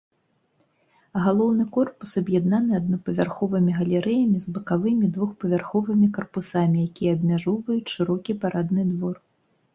[1.25, 9.15] Галоўны корпус аб'яднаны аднапавярховымі галерэямі з бакавымі двухпавярховымі карпусамі, якія абмяжоўваюць шырокі парадны двор.